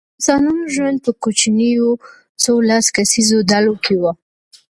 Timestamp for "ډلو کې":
3.51-3.95